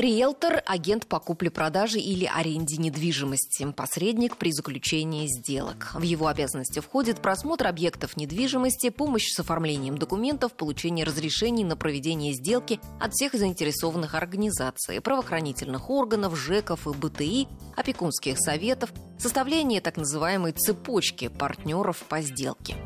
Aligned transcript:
Риэлтор– 0.00 0.62
агент 0.66 1.08
по 1.08 1.18
купле-продаже 1.18 1.98
или 1.98 2.24
аренде 2.24 2.76
недвижимости, 2.76 3.66
посредник 3.72 4.36
при 4.36 4.52
заключении 4.52 5.26
сделок. 5.26 5.90
В 5.94 6.02
его 6.02 6.28
обязанности 6.28 6.78
входит 6.78 7.20
просмотр 7.20 7.66
объектов 7.66 8.16
недвижимости, 8.16 8.90
помощь 8.90 9.28
с 9.28 9.40
оформлением 9.40 9.98
документов, 9.98 10.52
получение 10.52 11.04
разрешений 11.04 11.64
на 11.64 11.76
проведение 11.76 12.32
сделки 12.32 12.78
от 13.00 13.12
всех 13.12 13.32
заинтересованных 13.32 14.14
организаций, 14.14 15.00
правоохранительных 15.00 15.90
органов, 15.90 16.36
ЖЭКов 16.36 16.86
и 16.86 16.90
БТИ, 16.90 17.48
опекунских 17.74 18.38
советов, 18.38 18.92
составление 19.18 19.80
так 19.80 19.96
называемой 19.96 20.52
цепочки 20.52 21.26
партнеров 21.26 22.04
по 22.08 22.20
сделке. 22.20 22.76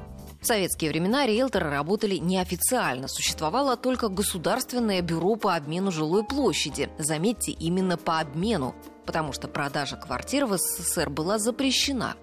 В 0.42 0.46
советские 0.46 0.90
времена 0.90 1.24
риэлторы 1.24 1.70
работали 1.70 2.16
неофициально. 2.16 3.06
Существовало 3.06 3.76
только 3.76 4.08
Государственное 4.08 5.00
бюро 5.00 5.36
по 5.36 5.54
обмену 5.54 5.92
жилой 5.92 6.24
площади. 6.24 6.90
Заметьте, 6.98 7.52
именно 7.52 7.96
по 7.96 8.18
обмену, 8.18 8.74
потому 9.06 9.32
что 9.32 9.46
продажа 9.46 9.94
квартир 9.94 10.46
в 10.46 10.58
СССР 10.58 11.10
была 11.10 11.38
запрещена. 11.38 12.16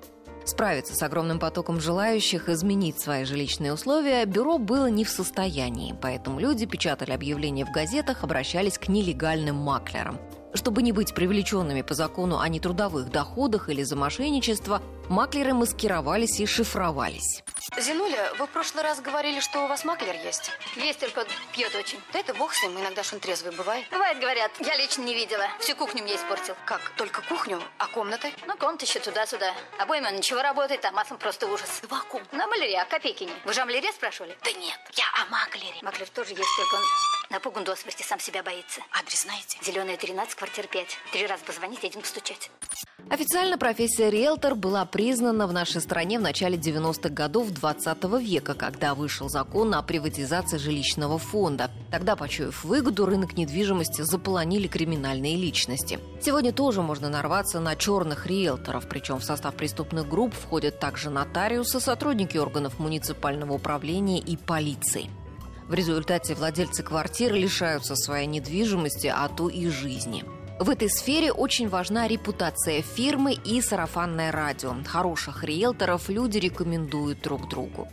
Справиться 0.44 0.96
с 0.96 1.02
огромным 1.02 1.40
потоком 1.40 1.80
желающих 1.80 2.50
изменить 2.50 3.00
свои 3.00 3.24
жилищные 3.24 3.72
условия 3.72 4.26
бюро 4.26 4.58
было 4.58 4.88
не 4.88 5.06
в 5.06 5.10
состоянии, 5.10 5.96
поэтому 6.02 6.40
люди 6.40 6.66
печатали 6.66 7.12
объявления 7.12 7.66
в 7.66 7.72
газетах, 7.72 8.26
обращались 8.26 8.78
к 8.78 8.90
нелегальным 8.90 9.56
маклерам. 9.56 10.20
Чтобы 10.54 10.82
не 10.82 10.92
быть 10.92 11.14
привлеченными 11.14 11.84
по 11.84 11.94
закону 11.94 12.40
о 12.40 12.50
нетрудовых 12.50 13.12
доходах 13.12 13.70
или 13.70 13.84
за 13.84 13.96
мошенничество, 13.96 14.82
маклеры 15.08 15.54
маскировались 15.54 16.40
и 16.40 16.46
шифровались. 16.46 17.44
Зинуля, 17.80 18.34
вы 18.38 18.46
в 18.46 18.50
прошлый 18.50 18.84
раз 18.84 19.00
говорили, 19.00 19.40
что 19.40 19.64
у 19.64 19.68
вас 19.68 19.86
маклер 19.86 20.16
есть. 20.16 20.52
Есть, 20.76 21.00
только 21.00 21.26
пьет 21.54 21.74
очень. 21.76 22.02
Да 22.12 22.20
это 22.20 22.34
бог 22.34 22.54
с 22.54 22.62
ним, 22.62 22.78
иногда 22.80 23.04
ж 23.04 23.14
он 23.14 23.20
трезвый 23.20 23.54
бывает. 23.54 23.86
Бывает, 23.90 24.20
говорят, 24.20 24.52
я 24.60 24.76
лично 24.76 25.04
не 25.04 25.14
видела. 25.14 25.48
Всю 25.60 25.76
кухню 25.76 26.04
мне 26.04 26.16
испортил. 26.16 26.56
Как, 26.66 26.82
только 26.98 27.22
кухню, 27.22 27.62
а 27.78 27.88
комнаты? 27.88 28.34
Ну, 28.48 28.58
комната 28.58 28.86
еще 28.86 29.00
туда-сюда. 29.00 29.54
Обоим 29.78 30.06
он 30.06 30.16
ничего 30.16 30.42
работает, 30.42 30.84
а 30.84 30.92
маслом 30.92 31.20
просто 31.20 31.48
ужас. 31.48 31.80
Два 31.84 32.02
комнаты. 32.02 32.36
На 32.36 32.48
маляре, 32.48 32.80
а 32.80 32.86
копейки 32.86 33.24
не. 33.24 33.34
Вы 33.46 33.54
же 33.54 33.62
о 33.62 33.66
маляре 33.66 33.92
спрашивали? 33.94 34.38
Да 34.44 34.52
нет, 34.52 34.80
я 34.94 35.06
о 35.22 35.32
маклере. 35.32 35.78
Маклер 35.82 36.10
тоже 36.10 36.32
есть, 36.32 36.50
только 36.58 36.76
он 36.76 37.19
напуган 37.30 37.64
до 37.64 37.76
смерти, 37.76 38.04
сам 38.04 38.20
себя 38.20 38.44
боится. 38.44 38.82
Адрес 38.92 39.24
знаете? 39.24 39.58
Зеленая 39.64 39.98
13, 39.98 40.36
квартира 40.36 40.68
5. 40.68 40.88
Три 41.14 41.28
раза 41.28 41.44
позвонить, 41.44 41.84
один 41.84 42.02
постучать. 42.02 42.50
Официально 43.10 43.58
профессия 43.58 44.12
риэлтор 44.12 44.54
была 44.54 44.86
признана 44.86 45.48
в 45.48 45.54
нашей 45.54 45.82
стране 45.82 46.20
в 46.20 46.22
начале 46.22 46.58
90-х 46.58 47.10
годов 47.10 47.50
20 47.50 48.04
века, 48.22 48.54
когда 48.54 48.94
вышел 48.94 49.30
закон 49.30 49.74
о 49.74 49.82
приватизации 49.82 50.58
жилищного 50.58 51.18
фонда. 51.18 51.72
Тогда, 51.90 52.16
почуяв 52.16 52.64
выгоду, 52.64 53.06
рынок 53.06 53.36
недвижимости 53.36 54.04
заполонили 54.04 54.68
криминальные 54.68 55.38
личности. 55.38 56.00
Сегодня 56.22 56.54
тоже 56.54 56.84
можно 56.84 57.10
нарваться 57.10 57.60
на 57.60 57.76
черных 57.76 58.28
риэлторов, 58.28 58.88
причем 58.88 59.18
в 59.18 59.24
состав 59.24 59.56
преступных 59.56 60.08
групп 60.08 60.36
входят 60.36 60.80
также 60.80 61.10
нотариусы, 61.10 61.80
сотрудники 61.80 62.38
органов 62.38 62.78
муниципального 62.78 63.54
управления 63.54 64.20
и 64.20 64.38
полиции. 64.38 65.10
В 65.70 65.74
результате 65.76 66.34
владельцы 66.34 66.82
квартир 66.82 67.32
лишаются 67.32 67.96
своей 67.96 68.26
недвижимости, 68.26 69.06
а 69.06 69.30
то 69.30 69.50
и 69.50 69.68
жизни. 69.70 70.26
В 70.60 70.68
этой 70.68 70.90
сфере 70.90 71.32
очень 71.32 71.70
важна 71.70 72.08
репутация 72.08 72.82
фирмы 72.82 73.34
и 73.34 73.62
сарафанное 73.62 74.32
радио. 74.32 74.74
Хороших 74.88 75.44
риэлторов 75.44 76.10
люди 76.10 76.40
рекомендуют 76.40 77.22
друг 77.22 77.48
другу. 77.48 77.88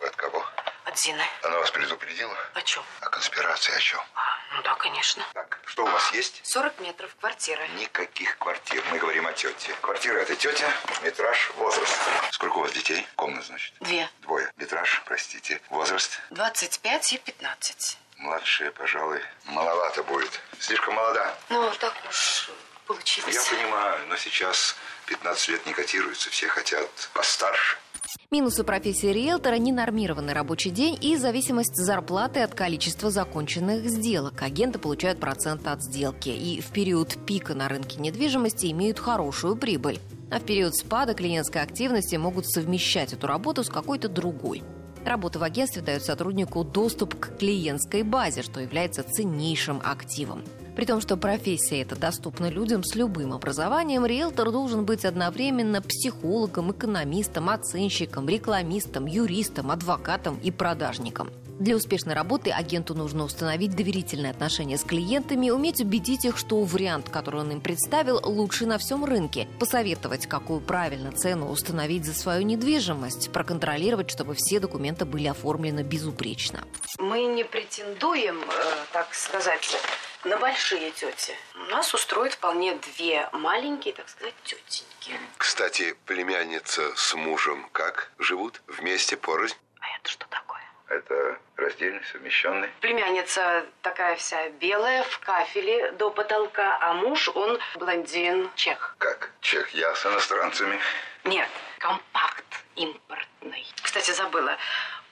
Вы 0.00 0.08
от 0.08 0.16
кого? 0.16 0.44
От 0.84 0.98
Зины. 0.98 1.22
Она 1.44 1.56
вас 1.60 1.70
предупредила? 1.70 2.34
О 2.54 2.62
чем? 2.62 2.82
О 3.00 3.08
конспирации 3.08 3.76
о 3.76 3.78
чем? 3.78 4.00
А, 4.14 4.56
ну 4.56 4.62
да, 4.64 4.74
конечно. 4.74 5.22
Так, 5.32 5.49
что 5.70 5.84
у 5.84 5.86
вас 5.86 6.12
есть? 6.12 6.40
40 6.42 6.80
метров, 6.80 7.14
квартира. 7.20 7.64
Никаких 7.78 8.36
квартир. 8.38 8.82
Мы 8.90 8.98
говорим 8.98 9.26
о 9.28 9.32
тете. 9.32 9.72
Квартира 9.80 10.18
это 10.18 10.34
тетя, 10.34 10.68
метраж, 11.02 11.52
возраст. 11.56 11.96
Сколько 12.32 12.56
у 12.58 12.60
вас 12.62 12.72
детей? 12.72 13.06
Комнат, 13.14 13.44
значит? 13.44 13.72
Две. 13.78 14.08
Двое. 14.22 14.50
Метраж, 14.56 15.00
простите. 15.06 15.60
Возраст? 15.70 16.20
25 16.30 17.12
и 17.12 17.18
15. 17.18 17.98
Младшая, 18.16 18.72
пожалуй, 18.72 19.22
маловато 19.44 20.02
будет. 20.02 20.40
Слишком 20.58 20.94
молода. 20.94 21.38
Ну, 21.48 21.70
так 21.78 21.94
уж 22.08 22.50
получилось. 22.86 23.32
Я 23.32 23.56
понимаю, 23.56 24.06
но 24.08 24.16
сейчас 24.16 24.74
15 25.06 25.48
лет 25.50 25.66
не 25.66 25.72
котируются. 25.72 26.30
Все 26.30 26.48
хотят 26.48 26.90
постарше. 27.12 27.78
Минусы 28.30 28.64
профессии 28.64 29.06
риэлтора– 29.06 29.56
ненормированный 29.58 30.32
рабочий 30.32 30.70
день 30.70 30.98
и 31.00 31.16
зависимость 31.16 31.76
зарплаты 31.76 32.40
от 32.40 32.54
количества 32.54 33.10
законченных 33.10 33.88
сделок. 33.88 34.42
Агенты 34.42 34.78
получают 34.78 35.20
процент 35.20 35.66
от 35.68 35.82
сделки 35.82 36.28
и 36.28 36.60
в 36.60 36.66
период 36.68 37.16
пика 37.24 37.54
на 37.54 37.68
рынке 37.68 38.00
недвижимости 38.00 38.70
имеют 38.72 38.98
хорошую 38.98 39.56
прибыль. 39.56 40.00
А 40.30 40.40
в 40.40 40.42
период 40.42 40.74
спада 40.74 41.14
клиентской 41.14 41.62
активности 41.62 42.16
могут 42.16 42.46
совмещать 42.46 43.12
эту 43.12 43.26
работу 43.26 43.62
с 43.62 43.68
какой-то 43.68 44.08
другой. 44.08 44.62
Работа 45.04 45.38
в 45.38 45.42
агентстве 45.44 45.82
дает 45.82 46.04
сотруднику 46.04 46.64
доступ 46.64 47.14
к 47.14 47.38
клиентской 47.38 48.02
базе, 48.02 48.42
что 48.42 48.60
является 48.60 49.02
ценнейшим 49.02 49.80
активом. 49.84 50.42
При 50.80 50.86
том, 50.86 51.02
что 51.02 51.18
профессия 51.18 51.82
эта 51.82 51.94
доступна 51.94 52.48
людям 52.48 52.82
с 52.84 52.94
любым 52.94 53.34
образованием, 53.34 54.06
риэлтор 54.06 54.50
должен 54.50 54.86
быть 54.86 55.04
одновременно 55.04 55.82
психологом, 55.82 56.72
экономистом, 56.72 57.50
оценщиком, 57.50 58.26
рекламистом, 58.26 59.04
юристом, 59.04 59.72
адвокатом 59.72 60.38
и 60.42 60.50
продажником. 60.50 61.28
Для 61.58 61.76
успешной 61.76 62.14
работы 62.14 62.50
агенту 62.50 62.94
нужно 62.94 63.24
установить 63.24 63.76
доверительные 63.76 64.30
отношения 64.30 64.78
с 64.78 64.82
клиентами, 64.82 65.50
уметь 65.50 65.82
убедить 65.82 66.24
их, 66.24 66.38
что 66.38 66.62
вариант, 66.62 67.10
который 67.10 67.42
он 67.42 67.50
им 67.50 67.60
представил, 67.60 68.18
лучший 68.24 68.66
на 68.66 68.78
всем 68.78 69.04
рынке, 69.04 69.48
посоветовать, 69.58 70.26
какую 70.26 70.62
правильно 70.62 71.12
цену 71.12 71.50
установить 71.50 72.06
за 72.06 72.14
свою 72.14 72.40
недвижимость, 72.40 73.30
проконтролировать, 73.32 74.10
чтобы 74.10 74.32
все 74.34 74.60
документы 74.60 75.04
были 75.04 75.26
оформлены 75.26 75.82
безупречно. 75.82 76.60
Мы 76.98 77.24
не 77.24 77.44
претендуем, 77.44 78.36
э, 78.40 78.44
так 78.94 79.12
сказать, 79.12 79.76
на 80.24 80.36
большие 80.36 80.90
тети. 80.90 81.36
Нас 81.70 81.94
устроит 81.94 82.34
вполне 82.34 82.74
две 82.74 83.28
маленькие, 83.32 83.94
так 83.94 84.08
сказать, 84.08 84.34
тетеньки. 84.44 85.18
Кстати, 85.38 85.96
племянница 86.06 86.94
с 86.96 87.14
мужем 87.14 87.68
как 87.72 88.10
живут? 88.18 88.60
Вместе, 88.66 89.16
порознь? 89.16 89.56
А 89.80 89.86
это 89.96 90.10
что 90.10 90.26
такое? 90.28 90.60
Это 90.88 91.38
раздельный, 91.56 92.02
совмещенный. 92.10 92.68
Племянница 92.80 93.64
такая 93.82 94.16
вся 94.16 94.48
белая, 94.50 95.04
в 95.04 95.18
кафеле 95.20 95.92
до 95.92 96.10
потолка, 96.10 96.78
а 96.80 96.94
муж, 96.94 97.28
он 97.28 97.58
блондин, 97.76 98.50
чех. 98.56 98.96
Как? 98.98 99.30
Чех 99.40 99.70
я 99.70 99.94
с 99.94 100.04
иностранцами. 100.04 100.78
Нет, 101.24 101.48
компакт 101.78 102.44
импортный. 102.74 103.66
Кстати, 103.82 104.10
забыла. 104.10 104.56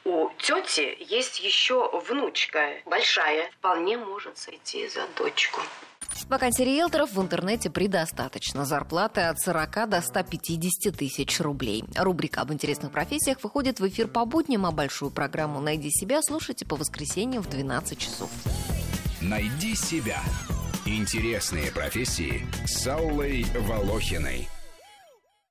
У 0.09 0.31
тети 0.39 0.97
есть 1.01 1.39
еще 1.41 1.91
внучка, 2.01 2.71
большая. 2.87 3.51
Вполне 3.59 3.99
может 3.99 4.39
сойти 4.39 4.89
за 4.89 5.03
дочку. 5.19 5.61
Вакансий 6.31 6.65
риэлторов 6.65 7.13
в 7.13 7.21
интернете 7.21 7.69
предостаточно. 7.69 8.65
Зарплаты 8.65 9.21
от 9.21 9.39
40 9.39 9.87
до 9.91 10.01
150 10.01 10.97
тысяч 10.97 11.39
рублей. 11.41 11.85
Рубрика 11.95 12.41
об 12.41 12.55
интересных 12.55 12.91
профессиях 12.91 13.43
выходит 13.43 13.81
в 13.81 13.89
эфир 13.89 14.09
по 14.09 14.25
будням, 14.25 14.65
а 14.65 14.73
большую 14.73 15.11
программу 15.11 15.61
«Найди 15.61 15.91
себя» 15.91 16.23
слушайте 16.23 16.65
по 16.65 16.77
воскресеньям 16.77 17.43
в 17.43 17.51
12 17.51 17.99
часов. 17.99 18.31
Найди 19.21 19.75
себя. 19.75 20.23
Интересные 20.87 21.71
профессии 21.71 22.47
с 22.65 22.87
Аллой 22.87 23.45
Волохиной. 23.55 24.49